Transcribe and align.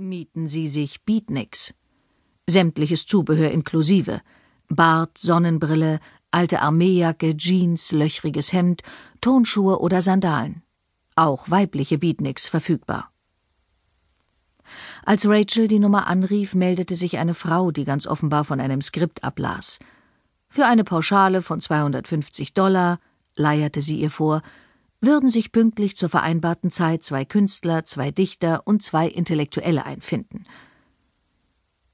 mieten 0.00 0.48
sie 0.48 0.66
sich 0.66 1.04
Beatniks. 1.04 1.74
Sämtliches 2.48 3.06
Zubehör 3.06 3.50
inklusive. 3.50 4.22
Bart, 4.68 5.18
Sonnenbrille, 5.18 6.00
alte 6.30 6.62
Armeejacke, 6.62 7.36
Jeans, 7.36 7.92
löchriges 7.92 8.52
Hemd, 8.52 8.82
Turnschuhe 9.20 9.78
oder 9.78 10.02
Sandalen. 10.02 10.62
Auch 11.16 11.50
weibliche 11.50 11.98
Beatniks 11.98 12.48
verfügbar. 12.48 13.12
Als 15.04 15.26
Rachel 15.26 15.68
die 15.68 15.80
Nummer 15.80 16.06
anrief, 16.06 16.54
meldete 16.54 16.96
sich 16.96 17.18
eine 17.18 17.34
Frau, 17.34 17.70
die 17.70 17.84
ganz 17.84 18.06
offenbar 18.06 18.44
von 18.44 18.60
einem 18.60 18.80
Skript 18.80 19.22
ablas. 19.22 19.80
Für 20.48 20.66
eine 20.66 20.84
Pauschale 20.84 21.42
von 21.42 21.60
250 21.60 22.54
Dollar, 22.54 23.00
leierte 23.34 23.80
sie 23.82 24.00
ihr 24.00 24.10
vor, 24.10 24.42
würden 25.00 25.30
sich 25.30 25.52
pünktlich 25.52 25.96
zur 25.96 26.08
vereinbarten 26.08 26.70
Zeit 26.70 27.02
zwei 27.02 27.24
Künstler, 27.24 27.84
zwei 27.84 28.10
Dichter 28.10 28.66
und 28.66 28.82
zwei 28.82 29.08
Intellektuelle 29.08 29.84
einfinden. 29.84 30.44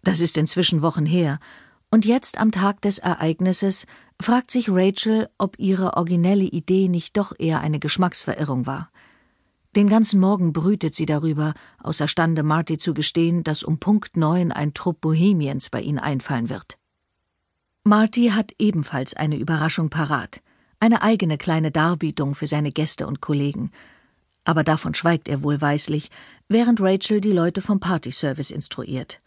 Das 0.02 0.20
ist 0.20 0.36
inzwischen 0.36 0.82
Wochen 0.82 1.06
her, 1.06 1.38
und 1.90 2.04
jetzt 2.04 2.38
am 2.38 2.50
Tag 2.50 2.82
des 2.82 2.98
Ereignisses 2.98 3.86
fragt 4.20 4.50
sich 4.50 4.68
Rachel, 4.68 5.28
ob 5.38 5.58
ihre 5.58 5.94
originelle 5.96 6.44
Idee 6.44 6.88
nicht 6.88 7.16
doch 7.16 7.32
eher 7.38 7.60
eine 7.60 7.78
Geschmacksverirrung 7.78 8.66
war. 8.66 8.90
Den 9.76 9.88
ganzen 9.88 10.20
Morgen 10.20 10.52
brütet 10.52 10.94
sie 10.94 11.06
darüber, 11.06 11.54
außerstande 11.82 12.42
Marty 12.42 12.78
zu 12.78 12.94
gestehen, 12.94 13.44
dass 13.44 13.62
um 13.62 13.78
Punkt 13.78 14.16
neun 14.16 14.50
ein 14.50 14.74
Trupp 14.74 15.00
Bohemiens 15.00 15.70
bei 15.70 15.82
ihnen 15.82 15.98
einfallen 15.98 16.48
wird. 16.48 16.78
Marty 17.84 18.28
hat 18.28 18.52
ebenfalls 18.58 19.14
eine 19.14 19.36
Überraschung 19.36 19.90
parat, 19.90 20.42
eine 20.80 21.02
eigene 21.02 21.38
kleine 21.38 21.70
Darbietung 21.70 22.34
für 22.34 22.46
seine 22.46 22.70
Gäste 22.70 23.06
und 23.06 23.20
Kollegen. 23.20 23.70
Aber 24.44 24.62
davon 24.62 24.94
schweigt 24.94 25.28
er 25.28 25.42
wohlweislich, 25.42 26.10
während 26.48 26.80
Rachel 26.80 27.20
die 27.20 27.32
Leute 27.32 27.62
vom 27.62 27.80
Partyservice 27.80 28.50
instruiert. 28.50 29.20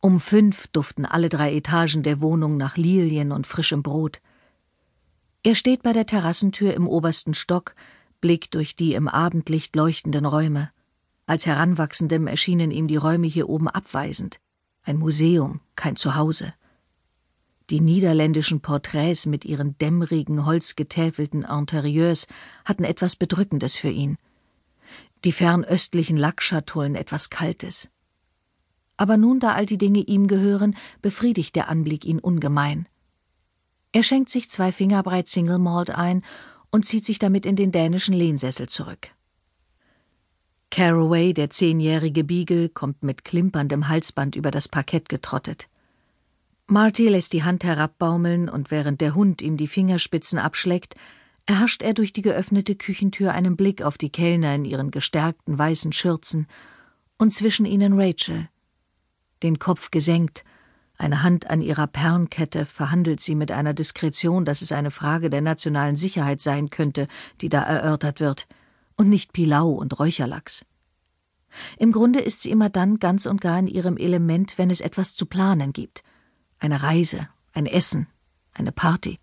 Um 0.00 0.20
fünf 0.20 0.68
duften 0.68 1.04
alle 1.04 1.28
drei 1.28 1.54
Etagen 1.54 2.02
der 2.02 2.20
Wohnung 2.20 2.56
nach 2.56 2.76
Lilien 2.76 3.32
und 3.32 3.46
frischem 3.46 3.82
Brot. 3.82 4.20
Er 5.42 5.54
steht 5.54 5.82
bei 5.82 5.92
der 5.92 6.06
Terrassentür 6.06 6.74
im 6.74 6.86
obersten 6.86 7.34
Stock, 7.34 7.74
blickt 8.20 8.54
durch 8.54 8.76
die 8.76 8.94
im 8.94 9.08
Abendlicht 9.08 9.74
leuchtenden 9.74 10.26
Räume. 10.26 10.70
Als 11.26 11.46
Heranwachsendem 11.46 12.28
erschienen 12.28 12.70
ihm 12.70 12.86
die 12.86 12.96
Räume 12.96 13.26
hier 13.26 13.48
oben 13.48 13.68
abweisend. 13.68 14.38
Ein 14.84 14.98
Museum, 14.98 15.60
kein 15.74 15.96
Zuhause. 15.96 16.54
Die 17.70 17.80
niederländischen 17.80 18.60
Porträts 18.60 19.26
mit 19.26 19.44
ihren 19.44 19.76
dämmerigen, 19.78 20.46
holzgetäfelten 20.46 21.42
Interieurs 21.42 22.28
hatten 22.64 22.84
etwas 22.84 23.16
Bedrückendes 23.16 23.76
für 23.76 23.90
ihn. 23.90 24.18
Die 25.24 25.32
fernöstlichen 25.32 26.16
Lackschatullen 26.16 26.94
etwas 26.94 27.28
Kaltes. 27.28 27.90
Aber 28.96 29.16
nun, 29.16 29.40
da 29.40 29.52
all 29.52 29.66
die 29.66 29.78
Dinge 29.78 29.98
ihm 29.98 30.28
gehören, 30.28 30.76
befriedigt 31.02 31.56
der 31.56 31.68
Anblick 31.68 32.04
ihn 32.04 32.20
ungemein. 32.20 32.88
Er 33.92 34.04
schenkt 34.04 34.30
sich 34.30 34.48
zwei 34.48 34.70
Finger 34.70 35.02
breit 35.02 35.28
Single 35.28 35.58
Malt 35.58 35.90
ein 35.90 36.22
und 36.70 36.84
zieht 36.84 37.04
sich 37.04 37.18
damit 37.18 37.46
in 37.46 37.56
den 37.56 37.72
dänischen 37.72 38.14
Lehnsessel 38.14 38.68
zurück. 38.68 39.08
Caraway, 40.70 41.32
der 41.32 41.50
zehnjährige 41.50 42.22
Beagle, 42.22 42.68
kommt 42.68 43.02
mit 43.02 43.24
klimperndem 43.24 43.88
Halsband 43.88 44.36
über 44.36 44.50
das 44.50 44.68
Parkett 44.68 45.08
getrottet. 45.08 45.68
Marty 46.68 47.08
lässt 47.08 47.32
die 47.32 47.44
Hand 47.44 47.62
herabbaumeln 47.62 48.48
und 48.48 48.72
während 48.72 49.00
der 49.00 49.14
Hund 49.14 49.40
ihm 49.40 49.56
die 49.56 49.68
Fingerspitzen 49.68 50.40
abschleckt, 50.40 50.96
erhascht 51.46 51.80
er 51.80 51.94
durch 51.94 52.12
die 52.12 52.22
geöffnete 52.22 52.74
Küchentür 52.74 53.32
einen 53.32 53.56
Blick 53.56 53.82
auf 53.82 53.98
die 53.98 54.10
Kellner 54.10 54.52
in 54.56 54.64
ihren 54.64 54.90
gestärkten 54.90 55.56
weißen 55.56 55.92
Schürzen 55.92 56.48
und 57.18 57.32
zwischen 57.32 57.66
ihnen 57.66 57.92
Rachel. 57.92 58.48
Den 59.44 59.60
Kopf 59.60 59.92
gesenkt, 59.92 60.44
eine 60.98 61.22
Hand 61.22 61.48
an 61.48 61.60
ihrer 61.60 61.86
Perlenkette, 61.86 62.66
verhandelt 62.66 63.20
sie 63.20 63.36
mit 63.36 63.52
einer 63.52 63.72
Diskretion, 63.72 64.44
dass 64.44 64.60
es 64.60 64.72
eine 64.72 64.90
Frage 64.90 65.30
der 65.30 65.42
nationalen 65.42 65.94
Sicherheit 65.94 66.40
sein 66.40 66.70
könnte, 66.70 67.06
die 67.42 67.48
da 67.48 67.62
erörtert 67.62 68.18
wird, 68.18 68.48
und 68.96 69.08
nicht 69.08 69.32
Pilau 69.32 69.70
und 69.70 69.96
Räucherlachs. 70.00 70.66
Im 71.78 71.92
Grunde 71.92 72.18
ist 72.18 72.42
sie 72.42 72.50
immer 72.50 72.70
dann 72.70 72.98
ganz 72.98 73.26
und 73.26 73.40
gar 73.40 73.58
in 73.60 73.68
ihrem 73.68 73.98
Element, 73.98 74.58
wenn 74.58 74.70
es 74.70 74.80
etwas 74.80 75.14
zu 75.14 75.26
planen 75.26 75.72
gibt– 75.72 76.02
eine 76.58 76.82
Reise, 76.82 77.28
ein 77.52 77.66
Essen, 77.66 78.06
eine 78.52 78.72
Party. 78.72 79.18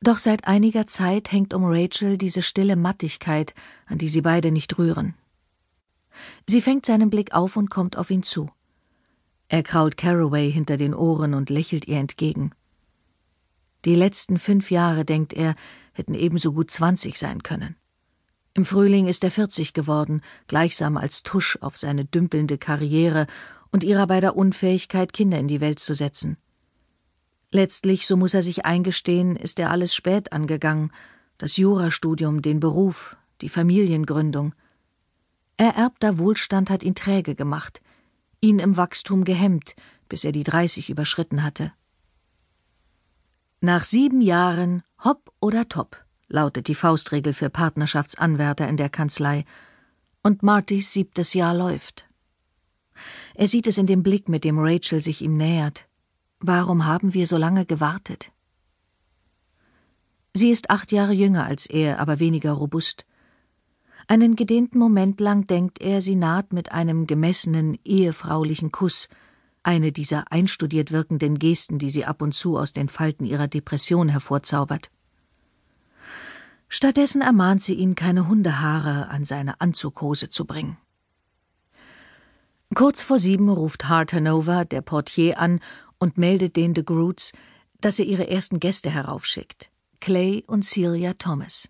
Doch 0.00 0.18
seit 0.18 0.48
einiger 0.48 0.86
Zeit 0.86 1.30
hängt 1.30 1.54
um 1.54 1.64
Rachel 1.64 2.18
diese 2.18 2.42
stille 2.42 2.76
Mattigkeit, 2.76 3.54
an 3.86 3.98
die 3.98 4.08
sie 4.08 4.22
beide 4.22 4.50
nicht 4.50 4.76
rühren. 4.78 5.14
Sie 6.48 6.60
fängt 6.60 6.86
seinen 6.86 7.08
Blick 7.08 7.34
auf 7.34 7.56
und 7.56 7.70
kommt 7.70 7.96
auf 7.96 8.10
ihn 8.10 8.22
zu. 8.22 8.50
Er 9.48 9.62
kraut 9.62 9.96
Caraway 9.96 10.50
hinter 10.50 10.76
den 10.76 10.94
Ohren 10.94 11.34
und 11.34 11.50
lächelt 11.50 11.86
ihr 11.86 11.98
entgegen. 11.98 12.52
Die 13.84 13.94
letzten 13.94 14.38
fünf 14.38 14.70
Jahre, 14.70 15.04
denkt 15.04 15.32
er, 15.32 15.54
hätten 15.92 16.14
ebenso 16.14 16.52
gut 16.52 16.70
zwanzig 16.70 17.18
sein 17.18 17.42
können. 17.42 17.76
Im 18.54 18.64
Frühling 18.64 19.06
ist 19.06 19.24
er 19.24 19.30
vierzig 19.30 19.72
geworden, 19.72 20.20
gleichsam 20.46 20.96
als 20.96 21.22
Tusch 21.22 21.58
auf 21.60 21.76
seine 21.76 22.04
dümpelnde 22.04 22.58
Karriere 22.58 23.26
und 23.72 23.82
ihrer 23.82 24.06
beider 24.06 24.36
Unfähigkeit, 24.36 25.12
Kinder 25.12 25.38
in 25.38 25.48
die 25.48 25.60
Welt 25.60 25.80
zu 25.80 25.94
setzen. 25.94 26.36
Letztlich, 27.50 28.06
so 28.06 28.16
muss 28.16 28.34
er 28.34 28.42
sich 28.42 28.64
eingestehen, 28.64 29.34
ist 29.34 29.58
er 29.58 29.70
alles 29.70 29.94
spät 29.94 30.32
angegangen, 30.32 30.92
das 31.38 31.56
Jurastudium, 31.56 32.40
den 32.40 32.60
Beruf, 32.60 33.16
die 33.40 33.48
Familiengründung. 33.48 34.54
Ererbter 35.56 36.18
Wohlstand 36.18 36.70
hat 36.70 36.82
ihn 36.82 36.94
träge 36.94 37.34
gemacht, 37.34 37.82
ihn 38.40 38.58
im 38.58 38.76
Wachstum 38.76 39.24
gehemmt, 39.24 39.74
bis 40.08 40.24
er 40.24 40.32
die 40.32 40.44
dreißig 40.44 40.88
überschritten 40.88 41.42
hatte. 41.42 41.72
Nach 43.60 43.84
sieben 43.84 44.20
Jahren 44.20 44.82
hopp 45.04 45.32
oder 45.40 45.68
top, 45.68 46.04
lautet 46.28 46.68
die 46.68 46.74
Faustregel 46.74 47.32
für 47.32 47.50
Partnerschaftsanwärter 47.50 48.66
in 48.68 48.76
der 48.76 48.88
Kanzlei, 48.88 49.44
und 50.22 50.42
Martys 50.42 50.92
siebtes 50.92 51.34
Jahr 51.34 51.54
läuft. 51.54 52.06
Er 53.34 53.48
sieht 53.48 53.66
es 53.66 53.78
in 53.78 53.86
dem 53.86 54.02
Blick, 54.02 54.28
mit 54.28 54.44
dem 54.44 54.58
Rachel 54.58 55.02
sich 55.02 55.22
ihm 55.22 55.36
nähert. 55.36 55.86
Warum 56.40 56.86
haben 56.86 57.14
wir 57.14 57.26
so 57.26 57.36
lange 57.36 57.64
gewartet? 57.64 58.32
Sie 60.34 60.50
ist 60.50 60.70
acht 60.70 60.92
Jahre 60.92 61.12
jünger 61.12 61.44
als 61.44 61.66
er, 61.66 62.00
aber 62.00 62.18
weniger 62.18 62.52
robust. 62.52 63.06
Einen 64.08 64.34
gedehnten 64.34 64.78
Moment 64.78 65.20
lang 65.20 65.46
denkt 65.46 65.80
er, 65.80 66.00
sie 66.00 66.16
naht 66.16 66.52
mit 66.52 66.72
einem 66.72 67.06
gemessenen, 67.06 67.78
ehefraulichen 67.84 68.72
Kuss, 68.72 69.08
eine 69.62 69.92
dieser 69.92 70.32
einstudiert 70.32 70.90
wirkenden 70.90 71.38
Gesten, 71.38 71.78
die 71.78 71.90
sie 71.90 72.04
ab 72.04 72.20
und 72.20 72.34
zu 72.34 72.58
aus 72.58 72.72
den 72.72 72.88
Falten 72.88 73.24
ihrer 73.24 73.46
Depression 73.46 74.08
hervorzaubert. 74.08 74.90
Stattdessen 76.68 77.20
ermahnt 77.20 77.62
sie 77.62 77.74
ihn, 77.74 77.94
keine 77.94 78.26
Hundehaare 78.26 79.08
an 79.08 79.24
seine 79.24 79.60
Anzughose 79.60 80.30
zu 80.30 80.46
bringen. 80.46 80.78
Kurz 82.74 83.02
vor 83.02 83.18
sieben 83.18 83.50
ruft 83.50 83.88
Hart 83.88 84.14
Hanover, 84.14 84.64
der 84.64 84.80
Portier, 84.80 85.38
an 85.38 85.60
und 85.98 86.16
meldet 86.16 86.56
den 86.56 86.72
de 86.72 86.82
Groots, 86.82 87.32
dass 87.80 87.98
er 87.98 88.06
ihre 88.06 88.30
ersten 88.30 88.60
Gäste 88.60 88.88
heraufschickt: 88.88 89.70
Clay 90.00 90.42
und 90.46 90.64
Celia 90.64 91.12
Thomas. 91.12 91.68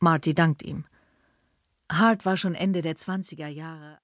Marty 0.00 0.34
dankt 0.34 0.62
ihm. 0.64 0.84
Hart 1.90 2.26
war 2.26 2.36
schon 2.36 2.56
Ende 2.56 2.82
der 2.82 2.96
20er 2.96 3.46
Jahre 3.46 3.94